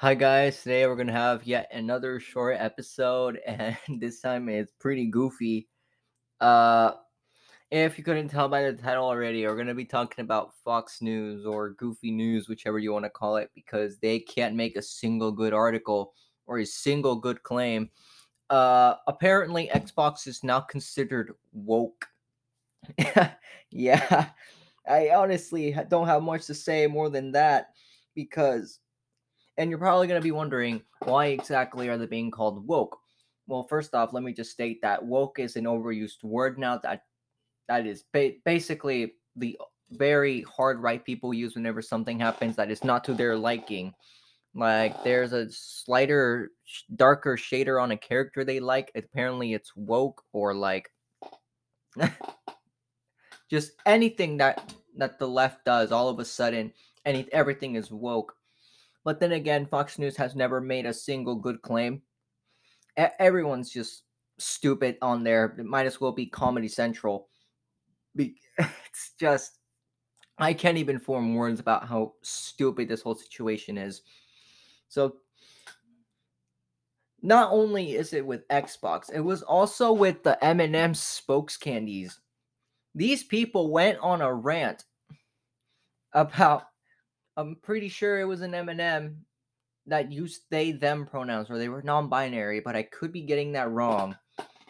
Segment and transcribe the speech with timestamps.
[0.00, 5.06] Hi guys, today we're gonna have yet another short episode, and this time it's pretty
[5.06, 5.66] goofy.
[6.40, 6.92] Uh,
[7.72, 11.44] if you couldn't tell by the title already, we're gonna be talking about Fox News
[11.44, 15.32] or Goofy News, whichever you want to call it, because they can't make a single
[15.32, 16.14] good article
[16.46, 17.90] or a single good claim.
[18.50, 22.06] Uh, apparently Xbox is now considered woke.
[23.72, 24.28] yeah,
[24.88, 27.70] I honestly don't have much to say more than that
[28.14, 28.78] because
[29.58, 32.96] and you're probably going to be wondering why exactly are they being called woke?
[33.46, 37.02] Well, first off, let me just state that woke is an overused word now that
[37.68, 39.58] that is ba- basically the
[39.90, 43.92] very hard right people use whenever something happens that is not to their liking.
[44.54, 46.50] Like there's a slighter,
[46.96, 48.90] darker shader on a character they like.
[48.94, 50.90] Apparently, it's woke or like
[53.50, 55.92] just anything that that the left does.
[55.92, 56.72] All of a sudden,
[57.04, 58.34] any everything is woke.
[59.04, 62.02] But then again, Fox News has never made a single good claim.
[62.96, 64.02] everyone's just
[64.38, 65.54] stupid on there.
[65.58, 67.28] It might as well be Comedy Central.
[68.18, 69.58] It's just,
[70.38, 74.02] I can't even form words about how stupid this whole situation is.
[74.88, 75.16] So,
[77.22, 82.18] not only is it with Xbox, it was also with the M&M spokes candies.
[82.94, 84.84] These people went on a rant
[86.12, 86.67] about
[87.38, 89.16] I'm pretty sure it was an M&M
[89.86, 93.70] that used they them pronouns or they were non-binary, but I could be getting that
[93.70, 94.16] wrong.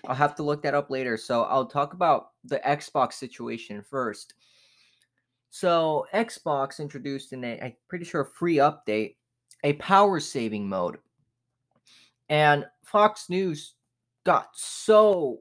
[0.06, 1.16] I'll have to look that up later.
[1.16, 4.34] So I'll talk about the Xbox situation first.
[5.48, 9.16] So Xbox introduced in a I'm pretty sure free update
[9.64, 10.98] a power saving mode.
[12.28, 13.76] And Fox News
[14.24, 15.40] got so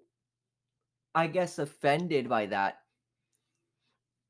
[1.14, 2.80] I guess offended by that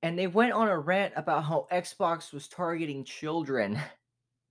[0.04, 3.80] and they went on a rant about how Xbox was targeting children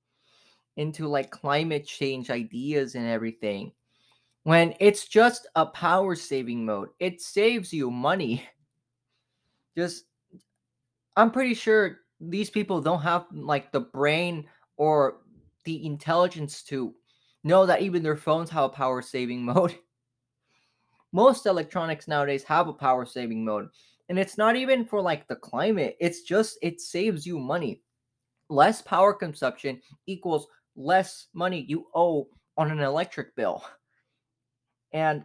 [0.76, 3.72] into like climate change ideas and everything.
[4.42, 8.46] When it's just a power saving mode, it saves you money.
[9.76, 10.04] Just,
[11.16, 15.18] I'm pretty sure these people don't have like the brain or
[15.64, 16.94] the intelligence to
[17.44, 19.76] know that even their phones have a power saving mode.
[21.12, 23.68] Most electronics nowadays have a power saving mode.
[24.08, 27.82] And it's not even for like the climate, it's just it saves you money.
[28.48, 30.46] Less power consumption equals
[30.76, 33.64] less money you owe on an electric bill.
[34.92, 35.24] And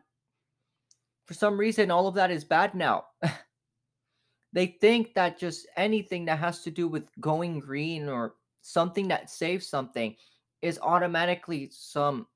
[1.25, 3.05] for some reason, all of that is bad now.
[4.53, 9.29] they think that just anything that has to do with going green or something that
[9.29, 10.15] saves something
[10.61, 12.27] is automatically some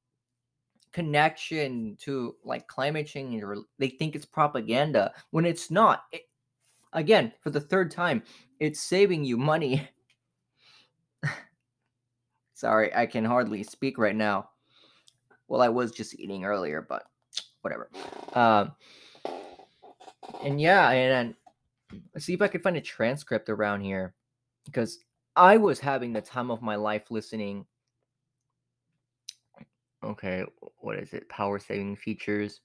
[0.94, 6.04] connection to like climate change or they think it's propaganda when it's not.
[6.14, 6.22] It,
[6.96, 8.24] Again, for the third time,
[8.60, 9.88] it's saving you money.
[12.54, 14.50] Sorry, I can hardly speak right now.
[15.50, 17.04] Well, I was just eating earlier, but
[17.62, 17.90] whatever.
[18.34, 18.72] Um,
[20.42, 21.36] and yeah, and,
[21.92, 24.14] and let's see if I can find a transcript around here
[24.66, 25.00] because
[25.36, 27.66] I was having the time of my life listening.
[30.02, 30.46] Okay,
[30.78, 31.28] what is it?
[31.28, 32.62] Power saving features.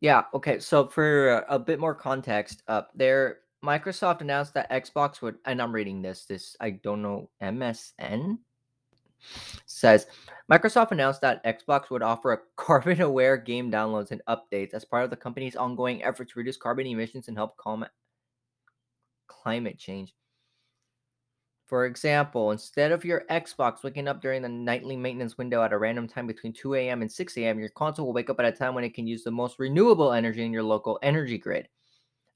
[0.00, 0.58] Yeah, okay.
[0.60, 5.72] So for a bit more context, uh, there Microsoft announced that Xbox would, and I'm
[5.72, 6.24] reading this.
[6.24, 7.30] This I don't know.
[7.42, 8.38] MSN
[9.66, 10.06] says
[10.50, 15.10] Microsoft announced that Xbox would offer a carbon-aware game downloads and updates as part of
[15.10, 17.90] the company's ongoing effort to reduce carbon emissions and help combat
[19.28, 20.14] climate change.
[21.70, 25.78] For example, instead of your Xbox waking up during the nightly maintenance window at a
[25.78, 27.00] random time between 2 a.m.
[27.00, 29.22] and 6 a.m., your console will wake up at a time when it can use
[29.22, 31.68] the most renewable energy in your local energy grid.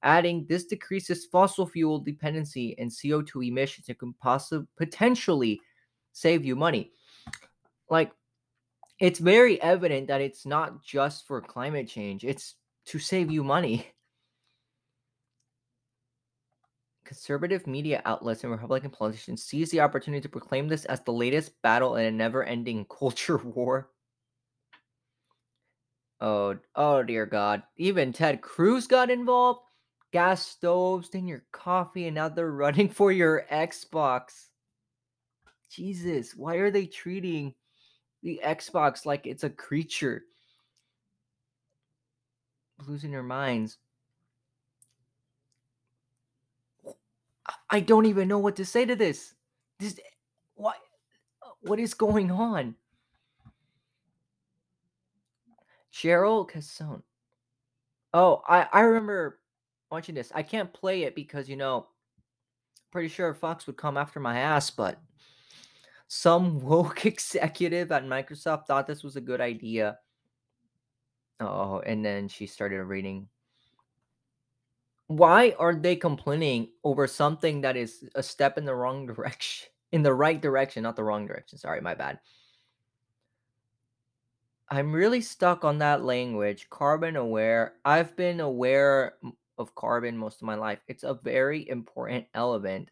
[0.05, 5.61] Adding this decreases fossil fuel dependency and CO2 emissions and can possibly potentially
[6.13, 6.93] save you money.
[7.91, 8.13] Like,
[9.01, 13.89] it's very evident that it's not just for climate change, it's to save you money.
[17.05, 21.61] Conservative media outlets and Republican politicians seize the opportunity to proclaim this as the latest
[21.63, 23.91] battle in a never-ending culture war.
[26.21, 27.63] Oh, oh dear God!
[27.77, 29.61] Even Ted Cruz got involved.
[30.13, 34.47] Gas stoves in your coffee, and now they're running for your Xbox.
[35.69, 37.53] Jesus, why are they treating
[38.23, 40.23] the Xbox like it's a creature?
[42.87, 43.79] Losing their minds.
[47.75, 49.35] I don't even know what to say to this.
[49.81, 50.03] This eh,
[50.55, 50.77] what
[51.43, 52.77] uh, what is going on?
[55.93, 57.03] Cheryl Casone.
[58.13, 59.41] Oh, I I remember
[59.91, 60.31] watching this.
[60.33, 61.89] I can't play it because you know,
[62.93, 65.01] pretty sure Fox would come after my ass, but
[66.07, 69.99] some woke executive at Microsoft thought this was a good idea.
[71.41, 73.27] Oh, and then she started reading.
[75.07, 79.69] Why are they complaining over something that is a step in the wrong direction?
[79.93, 81.57] In the right direction, not the wrong direction.
[81.59, 82.19] Sorry, my bad.
[84.69, 87.77] I'm really stuck on that language, carbon aware.
[87.85, 89.17] I've been aware
[89.59, 90.81] of carbon most of my life.
[90.89, 92.91] It's a very important element.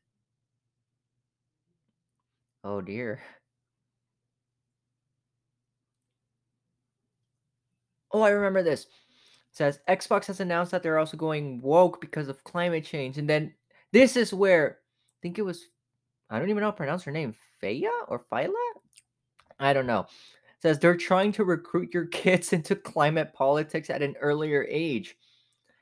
[2.64, 3.22] Oh dear.
[8.12, 8.86] Oh, I remember this.
[9.52, 13.18] Says Xbox has announced that they're also going woke because of climate change.
[13.18, 13.52] And then
[13.92, 15.66] this is where I think it was
[16.30, 17.34] I don't even know how to pronounce her name.
[17.62, 18.54] Faya or Phyla?
[19.60, 20.06] I don't know.
[20.62, 25.16] Says they're trying to recruit your kids into climate politics at an earlier age.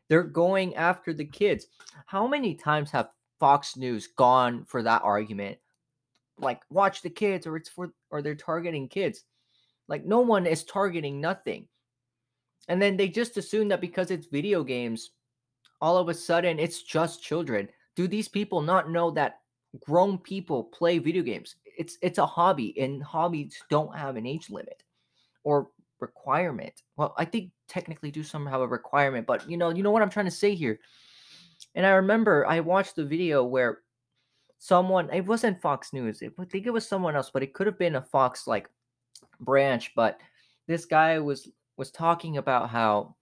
[0.09, 1.69] They're going after the kids.
[2.07, 5.59] How many times have Fox News gone for that argument?
[6.37, 9.23] Like, watch the kids, or it's for, or they're targeting kids.
[9.87, 11.69] Like, no one is targeting nothing.
[12.69, 15.11] And then they just assume that because it's video games,
[15.81, 17.69] all of a sudden it's just children.
[17.97, 19.41] Do these people not know that
[19.81, 21.57] grown people play video games?
[21.65, 24.83] It's it's a hobby, and hobbies don't have an age limit
[25.45, 25.69] or
[26.01, 26.83] requirement.
[26.97, 30.03] Well, I think technically do some have a requirement, but you know, you know what
[30.03, 30.81] I'm trying to say here.
[31.75, 33.79] And I remember I watched the video where
[34.59, 36.23] someone it wasn't Fox News.
[36.23, 38.69] It, I think it was someone else, but it could have been a Fox like
[39.41, 39.93] branch.
[39.95, 40.21] But
[40.67, 41.49] this guy was
[41.81, 43.17] was talking about how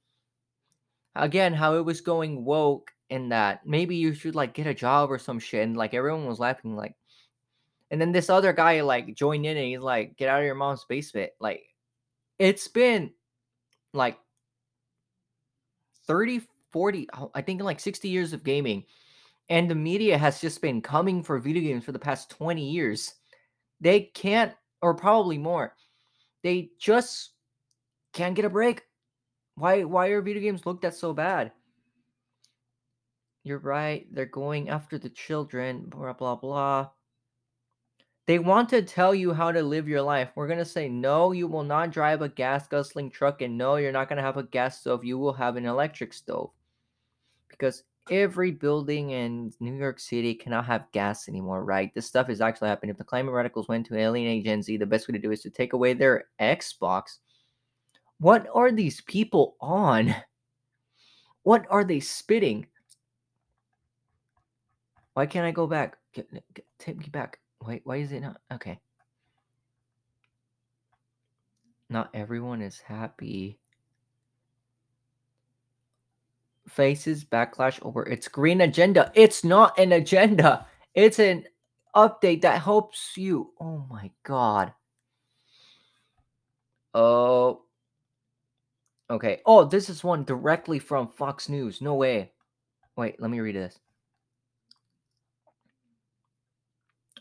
[1.14, 5.12] again how it was going woke and that maybe you should like get a job
[5.12, 6.96] or some shit and like everyone was laughing like
[7.92, 10.56] and then this other guy like joined in and he's like get out of your
[10.56, 11.30] mom's basement.
[11.38, 11.62] Like
[12.40, 13.12] it's been
[13.94, 14.18] like
[16.08, 18.84] 30 40 oh, i think like 60 years of gaming
[19.48, 23.14] and the media has just been coming for video games for the past 20 years.
[23.80, 24.52] They can't
[24.82, 25.74] or probably more
[26.42, 27.34] they just
[28.12, 28.84] can't get a break
[29.54, 31.52] why why are video games looked at so bad
[33.44, 36.88] you're right they're going after the children blah blah blah
[38.28, 40.28] they want to tell you how to live your life.
[40.34, 43.76] We're going to say, no, you will not drive a gas guzzling truck, and no,
[43.76, 45.02] you're not going to have a gas stove.
[45.02, 46.50] You will have an electric stove.
[47.48, 51.90] Because every building in New York City cannot have gas anymore, right?
[51.94, 52.90] This stuff is actually happening.
[52.90, 55.40] If the climate radicals went to alienate Gen Z, the best way to do is
[55.40, 57.20] to take away their Xbox.
[58.20, 60.14] What are these people on?
[61.42, 62.66] What are they spitting?
[65.14, 65.96] Why can't I go back?
[66.12, 67.38] Get, get, take me back.
[67.64, 68.40] Wait, why is it not?
[68.52, 68.78] Okay.
[71.90, 73.58] Not everyone is happy.
[76.68, 79.10] Faces backlash over its green agenda.
[79.14, 80.66] It's not an agenda.
[80.94, 81.44] It's an
[81.96, 83.52] update that helps you.
[83.60, 84.72] Oh my god.
[86.94, 87.62] Oh.
[89.10, 89.40] Okay.
[89.46, 91.80] Oh, this is one directly from Fox News.
[91.80, 92.32] No way.
[92.96, 93.78] Wait, let me read this.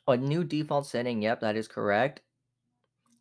[0.08, 1.22] A new default setting.
[1.22, 2.22] Yep, that is correct.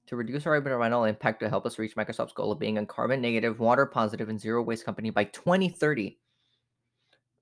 [0.08, 3.20] To reduce our environmental impact to help us reach Microsoft's goal of being a carbon
[3.20, 6.18] negative, water positive, and zero waste company by 2030.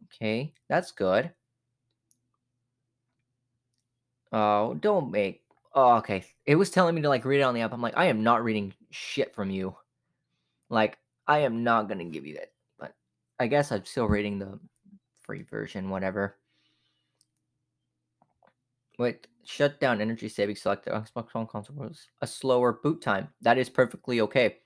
[0.06, 1.30] Okay, that's good.
[4.32, 5.42] Oh, don't make.
[5.74, 6.24] Oh, okay.
[6.46, 7.72] It was telling me to like read it on the app.
[7.72, 9.76] I'm like, I am not reading shit from you.
[10.70, 12.52] Like, I am not gonna give you that.
[12.78, 12.94] But
[13.38, 14.58] I guess I'm still reading the
[15.22, 16.36] free version, whatever.
[18.98, 23.28] Wait, shut down energy saving select Xbox One console was a slower boot time.
[23.42, 24.58] That is perfectly okay.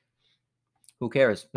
[1.00, 1.46] Who cares?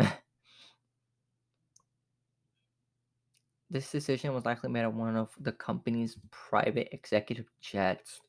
[3.70, 8.20] this decision was likely made at one of the company's private executive jets.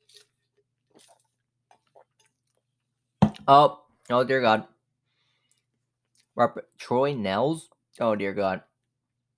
[3.48, 4.68] Oh, oh dear God.
[6.36, 7.64] Robert, Troy Nehls?
[8.00, 8.62] Oh dear God.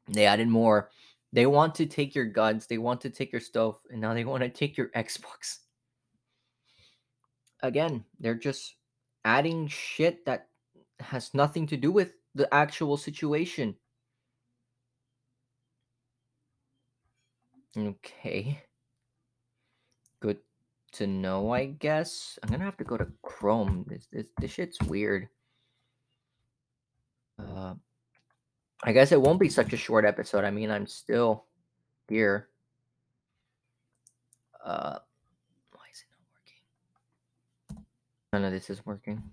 [0.07, 0.89] They added more.
[1.33, 4.23] They want to take your guns, they want to take your stuff, and now they
[4.23, 5.59] want to take your Xbox.
[7.61, 8.75] Again, they're just
[9.25, 10.47] adding shit that
[10.99, 13.75] has nothing to do with the actual situation.
[17.77, 18.61] Okay.
[20.21, 20.37] Good
[20.93, 22.39] to know, I guess.
[22.41, 23.85] I'm gonna have to go to Chrome.
[23.87, 25.27] This this, this shit's weird.
[27.39, 27.75] Uh
[28.83, 30.43] I guess it won't be such a short episode.
[30.43, 31.45] I mean, I'm still
[32.07, 32.49] here.
[34.63, 34.99] Uh,
[35.71, 36.27] why is it not
[37.73, 37.85] working?
[38.31, 39.23] None of this is working.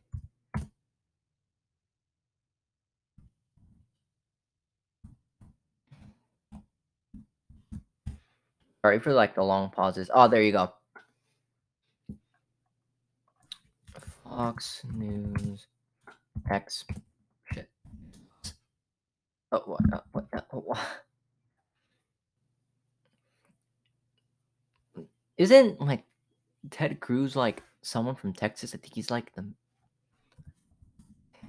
[8.80, 10.10] Sorry for like the long pauses.
[10.12, 10.72] Oh, there you go.
[14.24, 15.66] Fox News
[16.50, 16.84] X.
[19.52, 19.80] Oh what?
[19.92, 20.26] Uh, what?
[20.52, 20.78] Oh, what?
[25.36, 26.04] Isn't like
[26.70, 28.74] Ted Cruz like someone from Texas?
[28.74, 29.44] I think he's like the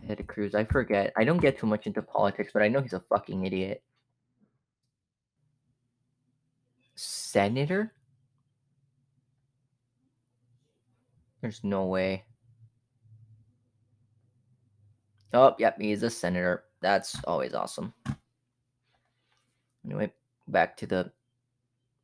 [0.05, 0.53] Ted Cruz.
[0.53, 1.13] I forget.
[1.15, 3.81] I don't get too much into politics, but I know he's a fucking idiot.
[6.95, 7.93] Senator?
[11.41, 12.25] There's no way.
[15.33, 16.63] Oh, yep, he's a senator.
[16.83, 17.93] That's always awesome.
[19.85, 20.11] Anyway,
[20.49, 21.11] back to the.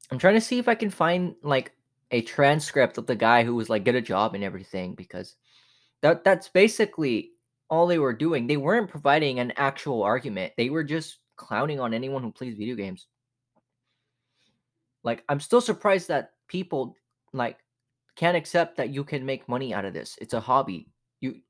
[0.10, 1.74] I'm trying to see if I can find like
[2.12, 5.36] a transcript of the guy who was like get a job and everything because
[6.02, 7.32] that that's basically
[7.70, 8.48] all they were doing.
[8.48, 10.54] They weren't providing an actual argument.
[10.58, 13.08] They were just clowning on anyone who plays video games.
[15.04, 16.96] Like I'm still surprised that people
[17.34, 17.58] like
[18.16, 20.18] can't accept that you can make money out of this.
[20.22, 20.88] It's a hobby.
[21.20, 21.42] You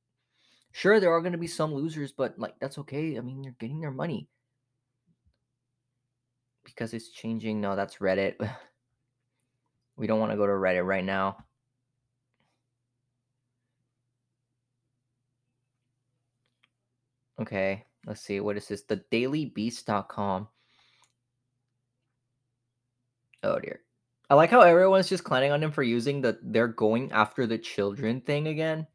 [0.71, 3.17] sure there are going to be some losers, but like that's okay.
[3.17, 4.27] I mean, you're getting their money.
[6.63, 7.61] Because it's changing.
[7.61, 8.35] No, that's Reddit.
[9.97, 11.37] we don't want to go to Reddit right now.
[17.39, 18.39] Okay, let's see.
[18.41, 18.83] What is this?
[18.83, 20.47] The dailybeast.com.
[23.43, 23.81] Oh dear.
[24.29, 27.57] I like how everyone's just clowning on him for using the they're going after the
[27.57, 28.85] children thing again.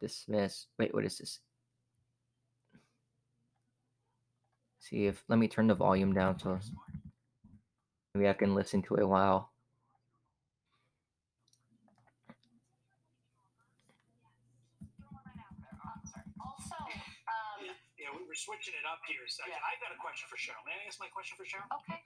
[0.00, 0.66] Dismiss.
[0.78, 1.40] Wait, what is this?
[4.78, 6.60] See if let me turn the volume down so
[8.14, 9.50] maybe I can listen to it while.
[17.98, 19.58] Yeah, we're switching it up here a second.
[19.58, 19.66] Yeah.
[19.66, 20.62] I got a question for Cheryl.
[20.62, 21.66] May I ask my question for Cheryl?
[21.82, 21.98] Okay.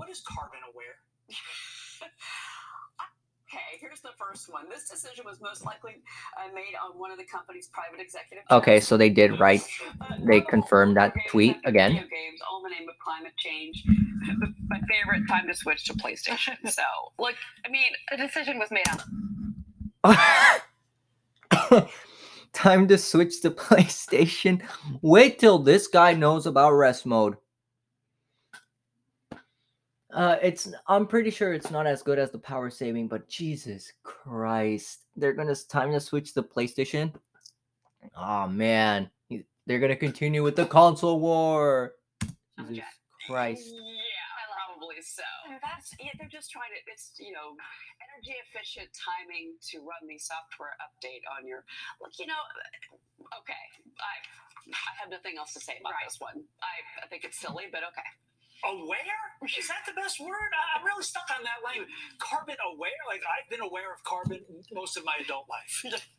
[0.00, 0.96] What is carbon aware?
[3.48, 4.64] Okay, here's the first one.
[4.68, 6.02] This decision was most likely
[6.36, 8.42] uh, made on one of the company's private executive.
[8.50, 9.62] Okay, so they did write.
[10.24, 11.92] They confirmed that tweet again.
[11.92, 13.84] Video games, all in the name of climate change.
[14.68, 16.56] My favorite time to switch to PlayStation.
[16.68, 16.82] so,
[17.20, 18.98] look, I mean, a decision was made on
[22.52, 24.62] Time to switch to PlayStation.
[25.02, 27.36] Wait till this guy knows about rest mode.
[30.16, 33.92] Uh, it's I'm pretty sure it's not as good as the power saving, but Jesus
[34.02, 37.12] Christ, they're gonna s- time to switch to PlayStation.
[38.16, 39.10] Oh man,
[39.66, 41.92] they're gonna continue with the console war.
[42.66, 42.84] Jesus
[43.26, 43.68] Christ.
[43.76, 45.22] Yeah, probably so.
[45.60, 46.80] That's yeah, they're just trying to.
[46.90, 47.52] It's you know,
[48.00, 51.64] energy efficient timing to run the software update on your.
[52.00, 52.40] Look, you know,
[53.44, 53.64] okay,
[54.00, 54.14] I
[54.72, 56.40] I have nothing else to say about this one.
[56.64, 58.08] I I think it's silly, but okay.
[58.64, 59.22] Aware?
[59.58, 60.30] Is that the best word?
[60.32, 61.88] I- I'm really stuck on that language.
[62.18, 62.90] Carbon aware?
[63.06, 64.40] Like I've been aware of carbon
[64.72, 66.02] most of my adult life.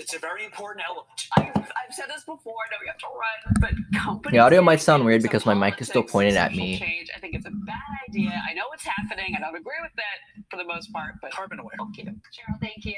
[0.00, 1.28] It's a very important element.
[1.36, 2.54] I've, I've said this before.
[2.66, 4.32] I know we have to run, but companies.
[4.32, 6.78] The audio might sound weird because my mic is still pointed at me.
[6.78, 7.10] Change.
[7.14, 7.76] I think it's a bad
[8.08, 8.30] idea.
[8.48, 9.34] I know it's happening.
[9.36, 11.74] I don't agree with that for the most part, but Carbon aware.
[11.90, 12.04] okay.
[12.04, 12.94] Cheryl, thank you.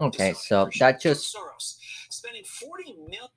[0.00, 1.76] Okay, so appreciate that just Soros
[2.10, 3.28] spending 40 million.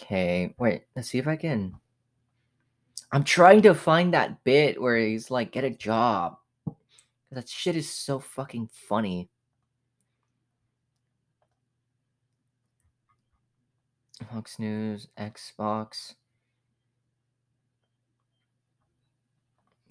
[0.00, 1.74] Okay, wait, let's see if I can.
[3.14, 6.36] I'm trying to find that bit where he's like, get a job.
[7.30, 9.30] That shit is so fucking funny.
[14.32, 16.14] Fox News, Xbox,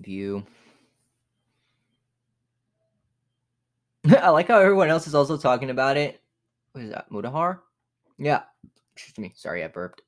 [0.02, 0.46] View.
[4.06, 6.22] I like how everyone else is also talking about it.
[6.74, 7.10] What is that?
[7.10, 7.60] Mutahar?
[8.18, 8.42] Yeah.
[8.94, 9.32] Excuse me.
[9.34, 10.02] Sorry, I burped.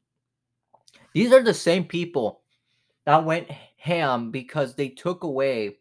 [1.13, 2.41] These are the same people
[3.05, 5.77] that went ham because they took away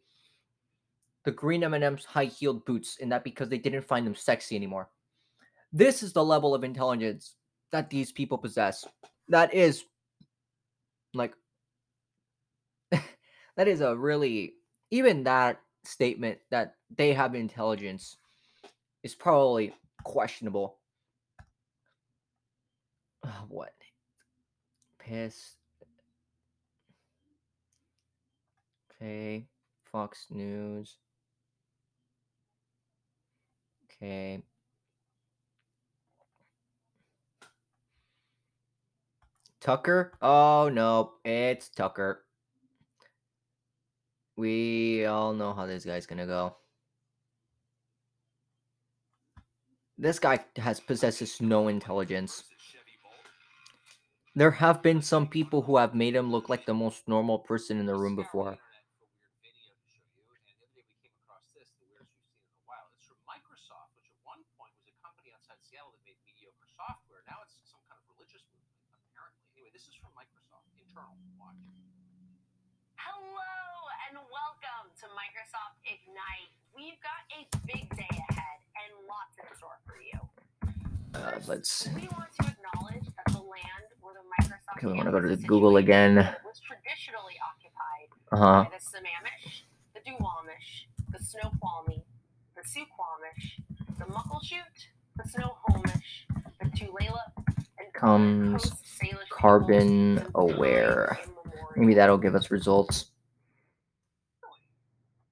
[1.25, 4.90] the green M&M's high-heeled boots, and that because they didn't find them sexy anymore.
[5.73, 7.35] This is the level of intelligence
[7.73, 8.85] that these people possess.
[9.28, 9.85] That is
[11.14, 11.35] like
[12.93, 14.54] that is a really
[14.90, 18.16] even that statement that they have intelligence
[19.02, 19.73] is probably
[20.04, 20.78] questionable.
[23.49, 23.73] What?
[24.99, 25.57] Piss.
[29.04, 29.44] Okay.
[29.92, 30.96] Fox News.
[33.84, 34.42] Okay.
[39.61, 40.12] Tucker?
[40.23, 42.25] Oh no, it's Tucker.
[44.37, 46.56] We all know how this guy's gonna go.
[49.99, 52.44] This guy has possesses no intelligence.
[54.34, 57.78] There have been some people who have made him look like the most normal person
[57.78, 58.56] in the room before.
[65.44, 67.21] outside Seattle that made mediocre software.
[67.28, 68.81] Now it's some kind of religious movement,
[69.12, 69.45] apparently.
[69.57, 71.14] Anyway, this is from Microsoft, internal.
[71.37, 71.61] Watch.
[72.97, 73.52] Hello
[74.09, 76.50] and welcome to Microsoft Ignite.
[76.73, 80.19] We've got a big day ahead and lots in store for you.
[81.14, 81.88] Uh, let's.
[81.95, 85.28] We want to acknowledge that the land where the Microsoft Okay, we wanna go to
[85.37, 86.16] the Google again.
[86.16, 88.61] Was traditionally occupied Uh huh.
[88.66, 92.02] by the Sammamish, the Duwamish, the Snoqualmie,
[92.57, 93.61] the Suquamish,
[93.99, 94.78] the Muckleshoot,
[95.16, 96.26] the Snohomish,
[96.61, 98.73] the Tulalip, and other Comes
[99.30, 101.18] carbon aware.
[101.76, 103.06] Maybe that'll give us results.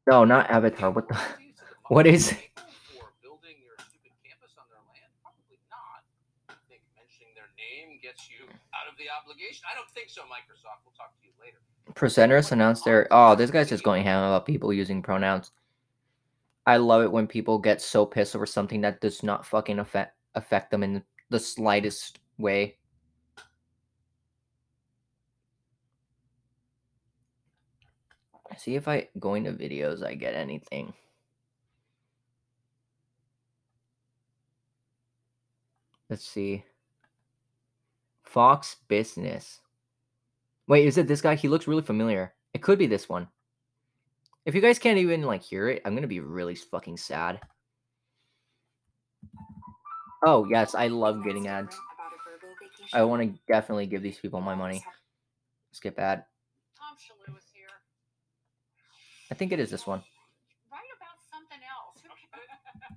[0.08, 0.90] No, not Avatar.
[0.90, 1.18] What the?
[1.88, 5.12] What is- For building your stupid campus on their land?
[5.20, 6.00] Probably not.
[6.48, 9.62] I think mentioning their name gets you out of the obligation.
[9.70, 10.80] I don't think so, Microsoft.
[10.86, 11.58] We'll talk to you later.
[11.94, 13.06] Presenters announced their.
[13.10, 15.50] Oh, this guy's just going ham about people using pronouns.
[16.66, 20.16] I love it when people get so pissed over something that does not fucking affect
[20.34, 22.76] affect them in the slightest way.
[28.56, 30.92] See if I go into videos, I get anything.
[36.08, 36.64] Let's see.
[38.22, 39.60] Fox Business.
[40.68, 41.34] Wait, is it this guy?
[41.34, 42.34] He looks really familiar.
[42.54, 43.28] It could be this one.
[44.44, 47.40] If you guys can't even like hear it, I'm gonna be really fucking sad.
[50.26, 51.76] Oh yes, I love getting ads.
[52.92, 54.84] I want to definitely give these people my money.
[55.72, 56.24] Skip ad.
[56.78, 57.66] Tom Shillue is here.
[59.30, 60.02] I think it is this one.
[60.70, 62.02] Write about something else.
[62.02, 62.48] Who cares?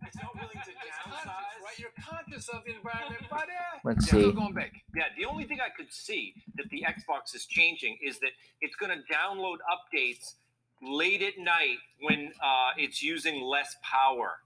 [0.08, 1.64] It's not willing to Conscious, downsize.
[1.64, 1.80] right?
[1.80, 3.48] You're conscious of the environment, but
[3.84, 4.18] Let's see.
[4.26, 4.72] we're going big.
[4.96, 8.76] Yeah, the only thing I could see that the Xbox is changing is that it's
[8.76, 10.34] going to download updates
[10.82, 14.40] late at night when uh, it's using less power.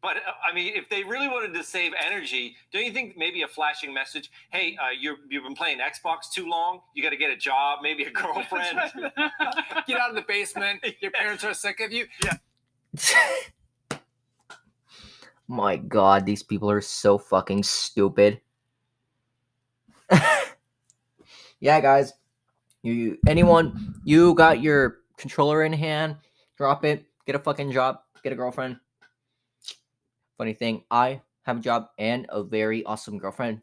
[0.00, 3.42] But uh, I mean, if they really wanted to save energy, don't you think maybe
[3.42, 4.30] a flashing message?
[4.50, 6.80] Hey, uh, you're, you've been playing Xbox too long.
[6.94, 8.78] You got to get a job, maybe a girlfriend.
[9.86, 10.84] Get out of the basement.
[11.00, 12.06] Your parents are sick of you.
[12.24, 12.36] Yeah.
[15.48, 18.40] My god, these people are so fucking stupid.
[21.60, 22.12] yeah, guys.
[22.82, 26.16] You anyone you got your controller in hand,
[26.56, 28.78] drop it, get a fucking job, get a girlfriend.
[30.38, 33.60] Funny thing, I have a job and a very awesome girlfriend.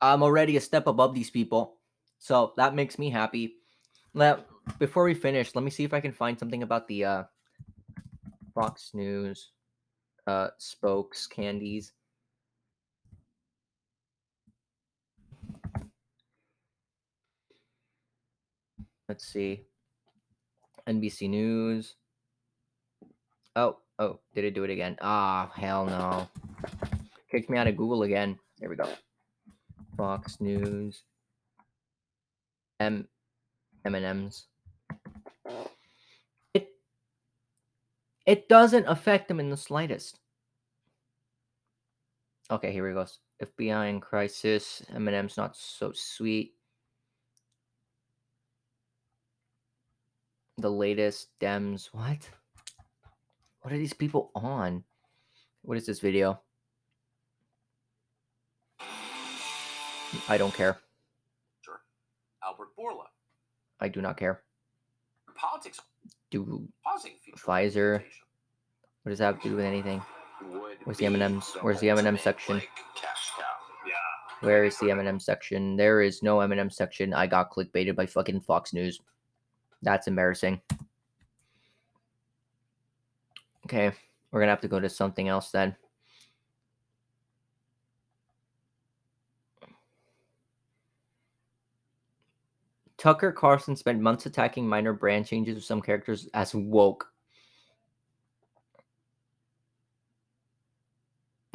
[0.00, 1.74] I'm already a step above these people.
[2.18, 3.56] So that makes me happy.
[4.14, 4.44] Now,
[4.78, 7.22] before we finish, let me see if I can find something about the uh
[8.54, 9.50] Fox News,
[10.26, 11.92] uh, spokes, candies.
[19.08, 19.64] Let's see.
[20.86, 21.94] NBC News.
[23.56, 24.96] Oh, oh, did it do it again?
[25.00, 26.28] Ah, hell no.
[27.30, 28.38] Kicked me out of Google again.
[28.58, 28.88] There we go.
[29.96, 31.02] Fox News.
[32.80, 33.08] M
[33.84, 34.46] M&M's.
[36.54, 36.68] It
[38.26, 40.20] it doesn't affect them in the slightest.
[42.50, 43.06] Okay, here we go.
[43.42, 44.82] FBI in crisis.
[44.94, 46.54] M&M's not so sweet.
[50.58, 51.88] The latest Dems.
[51.92, 52.28] What?
[53.60, 54.82] What are these people on?
[55.62, 56.40] What is this video?
[60.28, 60.78] I don't care.
[61.60, 61.80] Sure.
[62.44, 63.04] Albert Bourla.
[63.78, 64.42] I do not care.
[65.36, 65.80] Politics.
[66.30, 67.12] Do Pausing.
[67.36, 68.02] Pfizer.
[69.02, 70.02] what does that have to do with anything?
[70.82, 71.56] Where's the M&Ms?
[71.60, 72.56] Where's the M&M section?
[72.56, 72.68] like.
[73.86, 73.94] Yeah.
[74.40, 75.76] Where is the M&M section?
[75.76, 77.14] There is no M&M section.
[77.14, 79.00] I got clickbaited by fucking Fox News.
[79.82, 80.60] That's embarrassing.
[83.66, 83.92] Okay,
[84.30, 85.76] we're gonna have to go to something else then.
[92.98, 97.06] Tucker Carlson spent months attacking minor brand changes of some characters as woke.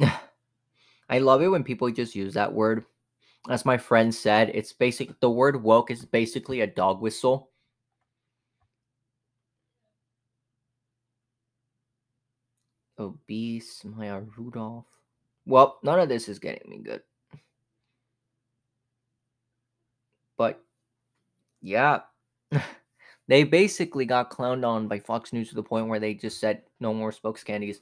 [0.00, 2.86] I love it when people just use that word.
[3.50, 7.50] As my friend said, it's basic the word woke is basically a dog whistle.
[12.98, 14.86] Obese Maya Rudolph.
[15.46, 17.02] Well, none of this is getting me good.
[20.36, 20.62] But
[21.60, 22.00] yeah.
[23.28, 26.62] they basically got clowned on by Fox News to the point where they just said
[26.80, 27.80] no more spokes candies,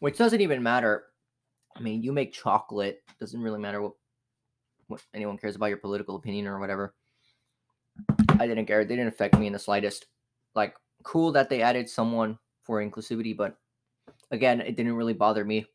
[0.00, 1.04] which doesn't even matter.
[1.76, 3.92] I mean, you make chocolate, doesn't really matter what
[4.88, 6.94] what anyone cares about your political opinion or whatever.
[8.38, 8.84] I didn't care.
[8.84, 10.06] They didn't affect me in the slightest.
[10.54, 13.56] Like, cool that they added someone for inclusivity, but
[14.32, 15.66] again, it didn't really bother me.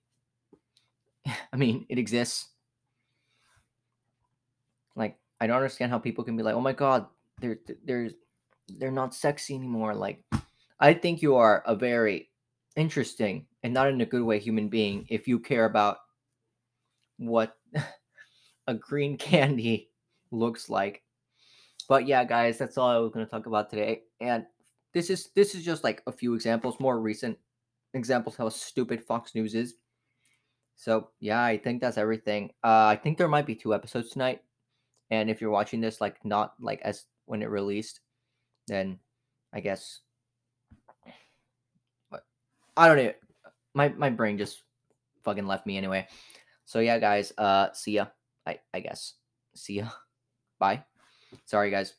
[1.54, 2.50] I mean, it exists.
[4.96, 7.06] Like, I don't understand how people can be like, "Oh my god,
[7.40, 8.10] they're they're
[8.68, 10.24] they're not sexy anymore." Like,
[10.80, 12.30] I think you are a very
[12.76, 15.98] interesting and not in a good way human being if you care about
[17.18, 17.58] what
[18.68, 19.92] a green candy
[20.32, 21.04] looks like.
[21.88, 24.04] But yeah, guys, that's all I was going to talk about today.
[24.20, 24.46] And
[24.94, 27.38] this is this is just like a few examples, more recent
[27.98, 29.76] examples how stupid Fox News is.
[30.76, 32.52] So yeah, I think that's everything.
[32.64, 34.42] Uh, I think there might be two episodes tonight,
[35.10, 38.00] and if you're watching this like not like as when it released,
[38.68, 39.00] then
[39.54, 40.02] I guess.
[42.78, 43.14] I don't know.
[43.74, 44.62] My my brain just
[45.24, 46.08] fucking left me anyway.
[46.66, 47.34] So yeah, guys.
[47.38, 48.08] Uh, see ya.
[48.46, 49.16] I I guess.
[49.56, 49.90] See ya.
[50.60, 50.84] Bye.
[51.46, 51.94] Sorry, guys.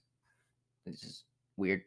[0.86, 1.24] This is
[1.56, 1.82] weird.